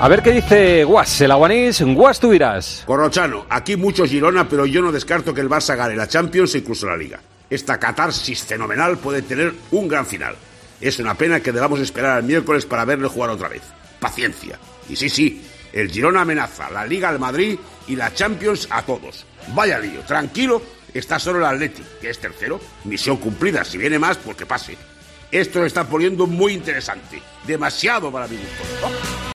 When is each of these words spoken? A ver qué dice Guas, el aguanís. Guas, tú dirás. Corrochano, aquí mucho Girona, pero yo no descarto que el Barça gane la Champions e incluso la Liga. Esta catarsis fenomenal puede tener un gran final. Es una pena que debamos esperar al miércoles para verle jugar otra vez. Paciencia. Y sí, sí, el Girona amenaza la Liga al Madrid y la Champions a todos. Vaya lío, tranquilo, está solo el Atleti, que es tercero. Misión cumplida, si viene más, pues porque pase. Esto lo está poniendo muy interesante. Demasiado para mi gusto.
A 0.00 0.06
ver 0.06 0.22
qué 0.22 0.30
dice 0.30 0.84
Guas, 0.84 1.20
el 1.22 1.32
aguanís. 1.32 1.82
Guas, 1.82 2.20
tú 2.20 2.30
dirás. 2.30 2.84
Corrochano, 2.86 3.46
aquí 3.48 3.74
mucho 3.74 4.06
Girona, 4.06 4.48
pero 4.48 4.64
yo 4.64 4.80
no 4.80 4.92
descarto 4.92 5.34
que 5.34 5.40
el 5.40 5.48
Barça 5.48 5.76
gane 5.76 5.96
la 5.96 6.06
Champions 6.06 6.54
e 6.54 6.58
incluso 6.58 6.86
la 6.86 6.96
Liga. 6.96 7.20
Esta 7.50 7.80
catarsis 7.80 8.44
fenomenal 8.44 8.98
puede 8.98 9.22
tener 9.22 9.52
un 9.72 9.88
gran 9.88 10.06
final. 10.06 10.36
Es 10.80 11.00
una 11.00 11.16
pena 11.16 11.40
que 11.40 11.50
debamos 11.50 11.80
esperar 11.80 12.18
al 12.18 12.22
miércoles 12.22 12.64
para 12.64 12.84
verle 12.84 13.08
jugar 13.08 13.30
otra 13.30 13.48
vez. 13.48 13.62
Paciencia. 13.98 14.56
Y 14.88 14.94
sí, 14.94 15.08
sí, 15.08 15.44
el 15.72 15.90
Girona 15.90 16.20
amenaza 16.20 16.70
la 16.70 16.86
Liga 16.86 17.08
al 17.08 17.18
Madrid 17.18 17.58
y 17.88 17.96
la 17.96 18.14
Champions 18.14 18.68
a 18.70 18.82
todos. 18.82 19.26
Vaya 19.48 19.80
lío, 19.80 20.02
tranquilo, 20.02 20.62
está 20.94 21.18
solo 21.18 21.40
el 21.40 21.44
Atleti, 21.44 21.82
que 22.00 22.10
es 22.10 22.20
tercero. 22.20 22.60
Misión 22.84 23.16
cumplida, 23.16 23.64
si 23.64 23.78
viene 23.78 23.98
más, 23.98 24.16
pues 24.16 24.26
porque 24.26 24.46
pase. 24.46 24.76
Esto 25.32 25.58
lo 25.58 25.66
está 25.66 25.82
poniendo 25.88 26.28
muy 26.28 26.52
interesante. 26.52 27.20
Demasiado 27.44 28.12
para 28.12 28.28
mi 28.28 28.36
gusto. 28.36 29.18